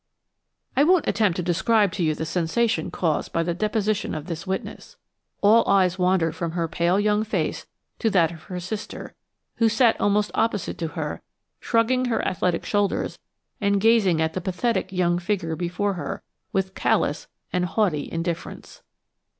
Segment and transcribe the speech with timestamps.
[0.75, 4.47] I won't attempt to describe to you the sensation caused by the deposition of this
[4.47, 4.97] witness.
[5.41, 7.67] All eyes wandered from her pale young face
[7.99, 9.13] to that of her sister,
[9.57, 11.21] who sat almost opposite to her,
[11.59, 13.19] shrugging her athletic shoulders
[13.61, 18.81] and gazing at the pathetic young figure before her with callous and haughty indifference.